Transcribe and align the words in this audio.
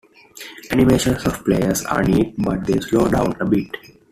Animations 0.71 1.23
of 1.27 1.45
players 1.45 1.85
are 1.85 2.01
neat, 2.01 2.33
but 2.39 2.65
they 2.65 2.79
slow 2.79 3.07
down 3.07 3.35
a 3.39 3.45
bit. 3.45 3.67